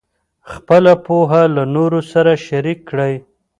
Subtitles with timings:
[0.51, 3.13] خپله پوهه له نورو سره شریک کړئ.